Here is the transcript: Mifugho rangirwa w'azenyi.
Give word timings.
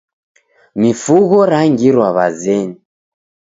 Mifugho 0.81 1.37
rangirwa 1.51 2.07
w'azenyi. 2.17 2.77